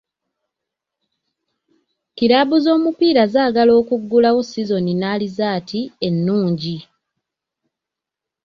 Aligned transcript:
Kiraabu 2.15 2.55
z'omupiira 2.63 3.23
zaagala 3.33 3.71
okuggulawo 3.81 4.41
sizoni 4.51 4.93
ne 4.95 5.05
alizaati 5.13 5.79
ennungi. 6.07 6.77